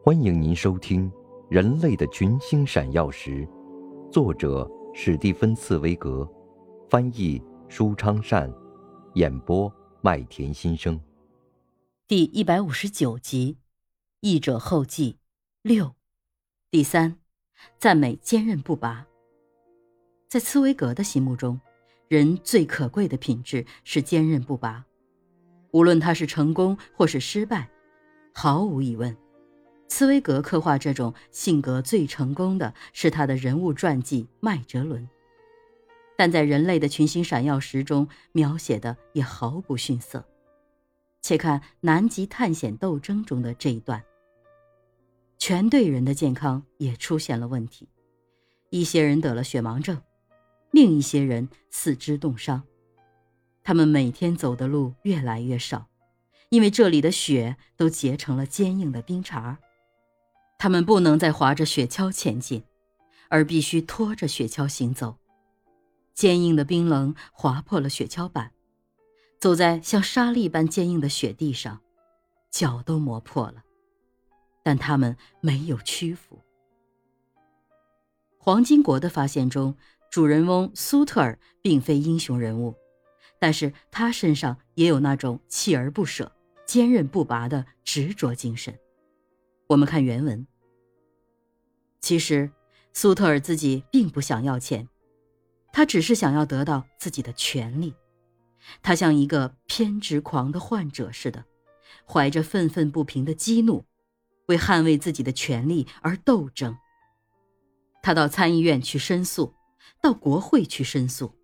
[0.00, 1.10] 欢迎您收听
[1.50, 3.46] 《人类的群星闪耀时》，
[4.10, 6.26] 作者史蒂芬·茨威格，
[6.88, 8.50] 翻译舒昌善，
[9.14, 10.98] 演播麦田心声。
[12.06, 13.58] 第一百五十九集，
[14.20, 15.18] 译者后记
[15.62, 15.94] 六，
[16.70, 17.18] 第三，
[17.76, 19.04] 赞美坚韧不拔。
[20.28, 21.60] 在茨威格的心目中，
[22.06, 24.86] 人最可贵的品质是坚韧不拔，
[25.72, 27.68] 无论他是成功或是失败，
[28.32, 29.14] 毫无疑问。
[29.88, 35.02] 茨威格刻画这种性格最成功的是他的人物传记《麦哲伦》，
[36.16, 40.24] 但在《人类的群星闪耀时》中描写的也毫不逊色。
[41.20, 44.04] 且看南极探险斗争中的这一段：
[45.38, 47.88] 全队人的健康也出现了问题，
[48.70, 50.00] 一些人得了雪盲症，
[50.70, 52.62] 另一些人四肢冻伤，
[53.64, 55.88] 他们每天走的路越来越少，
[56.50, 59.58] 因为这里的雪都结成了坚硬的冰碴儿。
[60.58, 62.64] 他们不能再划着雪橇前进，
[63.28, 65.16] 而必须拖着雪橇行走。
[66.12, 68.50] 坚硬的冰棱划破了雪橇板，
[69.38, 71.80] 走在像沙粒般坚硬的雪地上，
[72.50, 73.62] 脚都磨破了。
[74.64, 76.40] 但他们没有屈服。
[78.36, 79.76] 黄金国的发现中，
[80.10, 82.74] 主人翁苏特尔并非英雄人物，
[83.38, 86.32] 但是他身上也有那种锲而不舍、
[86.66, 88.76] 坚韧不拔的执着精神。
[89.68, 90.46] 我们看原文。
[92.00, 92.50] 其实，
[92.94, 94.88] 苏特尔自己并不想要钱，
[95.72, 97.94] 他只是想要得到自己的权利。
[98.82, 101.44] 他像一个偏执狂的患者似的，
[102.06, 103.84] 怀着愤愤不平的激怒，
[104.46, 106.76] 为捍卫自己的权利而斗争。
[108.02, 109.54] 他到参议院去申诉，
[110.00, 111.34] 到国会去申诉，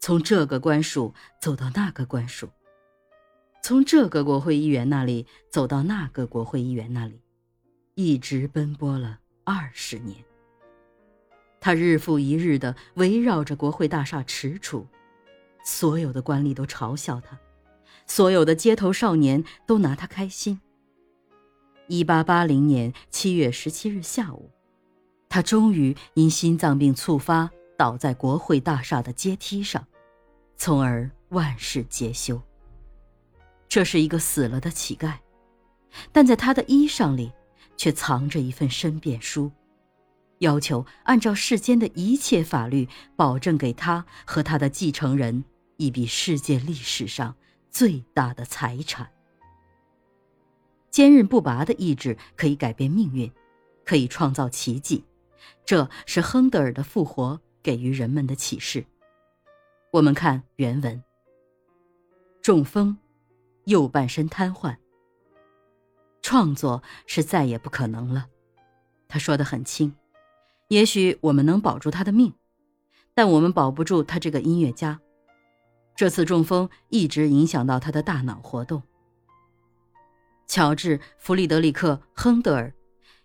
[0.00, 2.48] 从这个官署走到那个官署。
[3.62, 7.20] 从这个国会议员那里走到那个国会议员那里，
[7.94, 10.16] 一直奔波了二十年。
[11.60, 14.86] 他日复一日的围绕着国会大厦踟蹰，
[15.62, 17.38] 所有的官吏都嘲笑他，
[18.06, 20.58] 所有的街头少年都拿他开心。
[21.86, 24.50] 一八八零年七月十七日下午，
[25.28, 29.86] 他终于因心脏病猝发倒在国会大厦的阶梯上，
[30.56, 32.40] 从而万事皆休。
[33.70, 35.14] 这是一个死了的乞丐，
[36.10, 37.32] 但在他的衣裳里，
[37.76, 39.52] 却藏着一份申辩书，
[40.40, 45.44] 要求按照世间的一切法律，保证给他和他的继承人
[45.76, 47.36] 一笔世界历史上
[47.70, 49.08] 最大的财产。
[50.90, 53.30] 坚韧不拔的意志可以改变命运，
[53.84, 55.04] 可以创造奇迹，
[55.64, 58.84] 这是亨德尔的复活给予人们的启示。
[59.92, 61.00] 我们看原文：
[62.42, 62.98] 中风。
[63.64, 64.76] 右半身瘫痪，
[66.22, 68.26] 创作是再也不可能了。
[69.08, 69.94] 他说的很轻，
[70.68, 72.32] 也许我们能保住他的命，
[73.14, 75.00] 但我们保不住他这个音乐家。
[75.96, 78.82] 这次中风一直影响到他的大脑活动。
[80.46, 82.72] 乔治·弗里德里克·亨德尔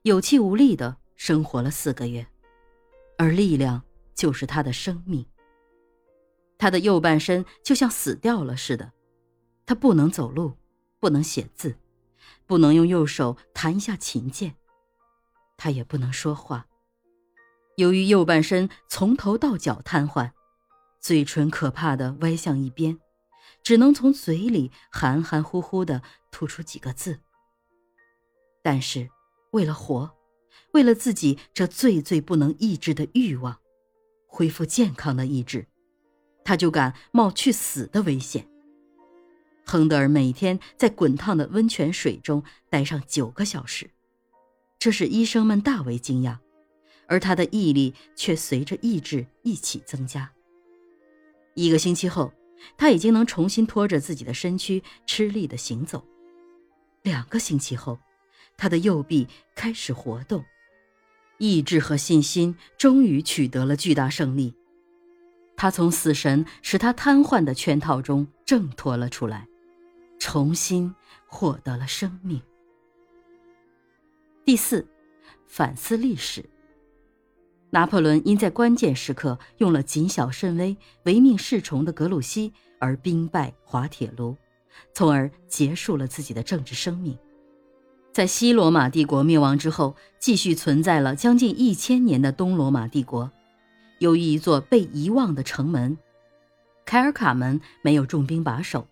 [0.02, 2.28] 有气无力的生活了四个月，
[3.18, 3.82] 而力量
[4.14, 5.26] 就是他的生命。
[6.58, 8.92] 他的右半身就像死掉了似的。
[9.66, 10.54] 他不能走路，
[11.00, 11.76] 不能写字，
[12.46, 14.56] 不能用右手弹一下琴键，
[15.58, 16.68] 他也不能说话。
[17.78, 20.32] 由于右半身从头到脚瘫痪，
[21.02, 23.00] 嘴唇可怕的歪向一边，
[23.64, 26.02] 只能从嘴里含含糊糊的
[26.32, 27.20] 吐出几个字。
[28.62, 29.10] 但是，
[29.52, 30.16] 为了活，
[30.72, 33.60] 为了自己这最最不能抑制的欲望，
[34.26, 35.68] 恢复健康的意志，
[36.44, 38.48] 他就敢冒去死的危险。
[39.66, 43.90] 亨德尔每天在滚烫的温泉水中待上九个小时，
[44.78, 46.38] 这使医生们大为惊讶，
[47.08, 50.32] 而他的毅力却随着意志一起增加。
[51.56, 52.32] 一个星期后，
[52.78, 56.06] 他已经能重新拖着自己的身躯吃力地行走。
[57.02, 57.98] 两个星期后，
[58.56, 60.46] 他的右臂开始活动，
[61.40, 64.54] 意志和信心终于取得了巨大胜利，
[65.58, 69.48] 他从死神使他瘫痪的圈套中挣脱了出来。
[70.20, 70.94] 重新
[71.28, 72.42] 获得了生命。
[74.44, 74.88] 第四，
[75.48, 76.44] 反思历史。
[77.72, 84.38] 拿破仑因在关键时刻用了谨小慎微、唯命是从的格鲁希而兵败滑铁卢，
[84.94, 87.18] 从而结束了自己的政治生命。
[88.14, 93.30] 在西罗马帝国灭亡之后，继续存在了将近一千年的东罗马帝国。
[94.00, 95.98] 由于一座被遗忘的城门——
[96.86, 98.88] 凯尔卡门，没有重兵把守。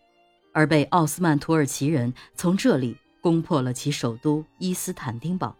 [0.53, 5.55] 而被奥斯曼土耳其人从这里攻破了其首都伊斯坦丁堡，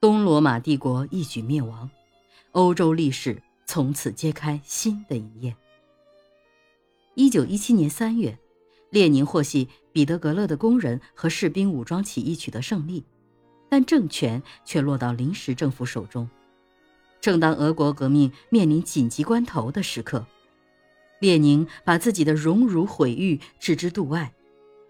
[0.00, 1.90] 东罗马帝国一举灭亡，
[2.52, 5.54] 欧洲历史从此揭开新的一页。
[7.14, 8.38] 一九一七年三月，
[8.90, 13.04] 列宁获悉彼得格勒的工人和士兵武装起义取得胜利，
[13.68, 16.28] 但政权却落到临时政府手中。
[17.20, 20.24] 正当俄国革命面临紧急关头的时刻，
[21.20, 24.32] 列宁把自己的荣辱毁誉置之度外，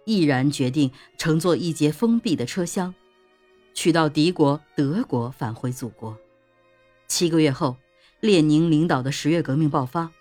[0.07, 2.95] 毅然决定乘坐一节封闭的车厢，
[3.75, 6.17] 取到敌国德国返回祖国。
[7.09, 7.77] 七个月后，
[8.21, 10.13] 列宁领导的十月革命爆发，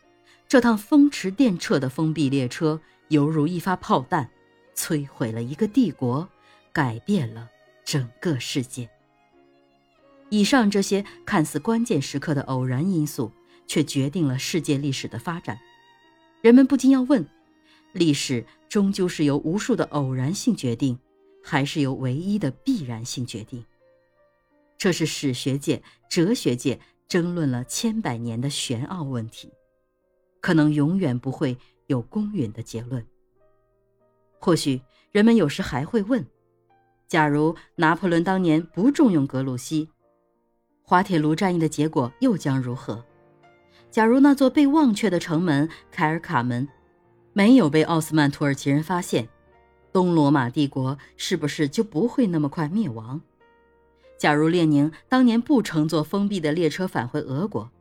[0.48, 4.32] 这趟风驰电掣的封闭列车犹如一发炮弹，
[4.76, 6.28] 摧毁了一个帝国，
[6.74, 7.50] 改变了
[7.86, 8.90] 整个世界。
[10.30, 13.32] 以上这些看似关键时刻的偶然因素，
[13.68, 15.60] 却决定了世界历史的发展。
[16.42, 17.28] 人们不禁要问：
[17.92, 20.98] 历史终究是由无数的偶然性决定，
[21.44, 23.66] 还是由唯一的必然性决定？
[24.78, 29.52] 这是史学界、哲学界争论了千百年的玄奥问题，
[30.40, 31.58] 可能永远不会
[31.88, 33.06] 有公允的结论。
[34.40, 34.82] 或许
[35.12, 36.26] 人们有时还会问：
[37.10, 39.90] 假如拿破仑当年不重用格鲁希？
[40.84, 43.04] 滑铁卢战役的结果又将如何？
[43.92, 46.68] 假如那座被忘却的城门凯尔卡门
[47.34, 49.28] 没有被奥斯曼土耳其人发现，
[49.92, 53.22] 东罗马帝国是不是就不会那么快灭亡？
[54.18, 57.72] 假如列宁当年不乘坐封闭的列车返回俄国，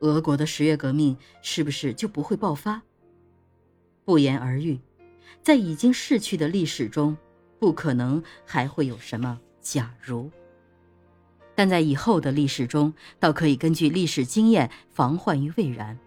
[0.00, 2.82] 俄国的十月革命是不是就不会爆发？
[4.04, 4.80] 不言而喻，
[5.42, 7.16] 在已经逝去的历史中，
[7.58, 10.30] 不可能还会有什么假如。
[11.54, 15.98] 但在以后的历史中，倒可以根据历史经验防患于未然。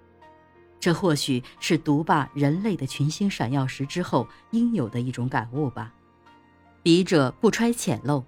[0.79, 5.93] 这或许是读罢《人类的群星闪耀时》之后应有的一种感悟吧。
[6.83, 8.23] 笔者不揣浅漏，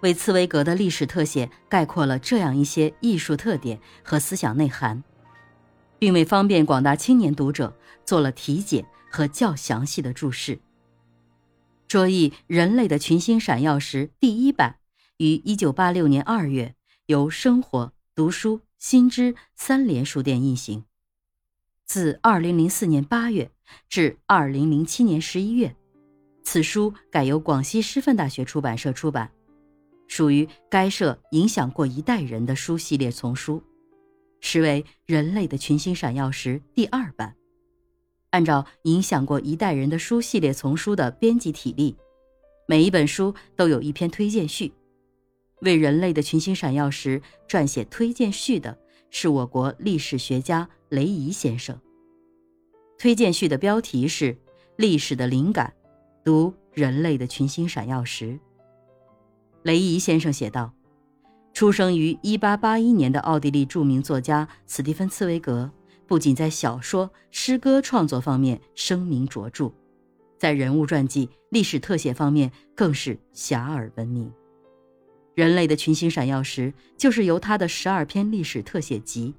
[0.00, 5.02] 为茨威格的历史特写概括了这样一些艺术特点和思想内涵，
[5.98, 10.60] 并为方便广大青年读者做了题解和较详细的注释。
[11.88, 14.76] 卓意《人类的群星闪耀时》第一版。
[15.18, 16.74] 于一九八六年二月，
[17.06, 20.84] 由生活、读书、新知三联书店印行。
[21.86, 23.50] 自二零零四年八月
[23.88, 25.74] 至二零零七年十一月，
[26.44, 29.30] 此书改由广西师范大学出版社出版，
[30.06, 33.62] 属于该社影响过一代人的书系列丛书，
[34.40, 37.34] 实为《人类的群星闪耀时》第二版。
[38.30, 41.96] 按照影响过一代人的书系列丛书的编辑体例，
[42.68, 44.70] 每一本书都有一篇推荐序。
[45.60, 48.78] 为人类的群星闪耀时撰写推荐序的
[49.10, 51.80] 是我国历史学家雷仪先生。
[52.98, 54.34] 推荐序的标题是
[54.76, 55.74] 《历史的灵感》，
[56.24, 58.38] 读人类的群星闪耀时。
[59.62, 60.72] 雷仪先生写道
[61.52, 65.70] ：“出生于1881年的奥地利著名作家斯蒂芬·茨威格，
[66.06, 69.72] 不仅在小说、诗歌创作方面声名卓著，
[70.38, 74.32] 在人物传记、历史特写方面更是遐迩闻名。”
[75.36, 79.34] 人类的群星闪耀时，就是由他的十二篇历史特写集，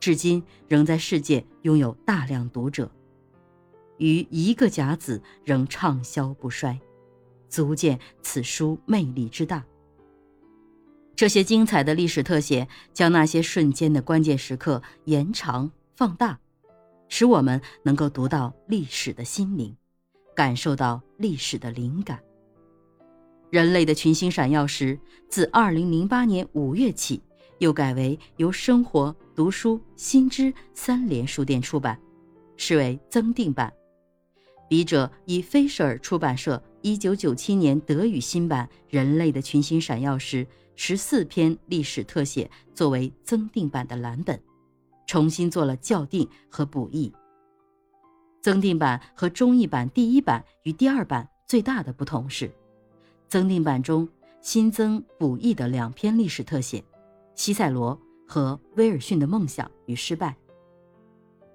[0.00, 2.90] 至今仍在世界拥有大量读者，
[3.98, 6.80] 于一个甲子仍畅销不衰，
[7.46, 9.62] 足见此书魅力之大。
[11.14, 16.40] 这些精彩的历史特写，将那些瞬间的关键时刻延长放大，
[17.10, 19.76] 使我们能够读到历史的心灵，
[20.34, 22.18] 感受到历史的灵感。
[23.54, 27.22] 人类的群星闪耀时，自二零零八年五月起，
[27.58, 31.96] 又改为由生活、读书、新知三联书店出版，
[32.56, 33.72] 是为增订版。
[34.68, 40.44] 笔者以菲舍尔出版社一九九七年德语新版《人类的群星闪耀时》
[40.74, 44.42] 十四篇历史特写作为增订版的蓝本，
[45.06, 47.12] 重新做了校订和补译。
[48.42, 52.50] 增订版和中译版第一版与第二版最大的不同是。
[53.28, 54.08] 增订版中
[54.40, 56.84] 新增补译的两篇历史特写：
[57.34, 60.36] 西塞罗和威尔逊的梦想与失败。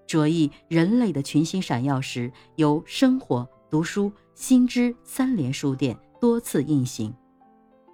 [0.08, 7.14] 着意人类的群星闪耀时，由生活、读书、新知三联书店多次印行。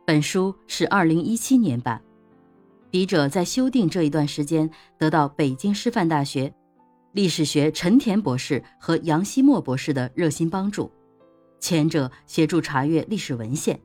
[0.05, 2.01] 本书是二零一七年版。
[2.89, 6.53] 笔者在修订这一段时间，得到北京师范大学
[7.11, 10.89] 历史学陈田博士和杨希墨博士的热心帮助。
[11.65, 13.81] 前者协助查阅历史文献，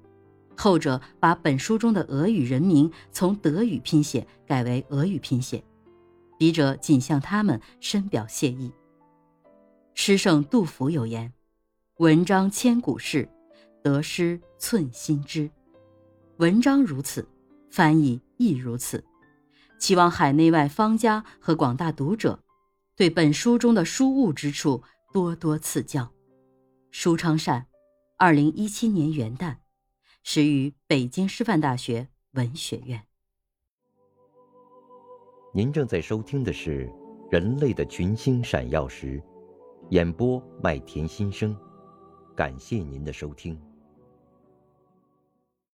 [0.55, 5.65] 后者把本书中的俄语人名从德语拼写改为俄语拼写。
[6.37, 8.71] 笔者仅向他们深表谢意。
[9.95, 11.33] 诗圣杜甫有言
[11.97, 13.27] ：“文章千古事，
[13.83, 15.51] 得失寸心知。
[16.37, 17.27] 文章如此，
[17.71, 19.03] 翻译亦如此。
[19.79, 22.39] 期望海内外方家和广大读者，
[22.95, 24.83] 对本书中的书悟之处
[25.15, 26.13] 多多赐教。
[26.91, 27.67] 舒昌善，
[28.23, 29.57] 二零一七年元旦，
[30.23, 33.07] 始于北京师范大学文学院。
[35.55, 36.87] 您正在收听的是
[37.33, 39.19] 《人类的群星闪耀时》，
[39.89, 41.57] 演播麦田心声，
[42.37, 43.59] 感谢您的收听。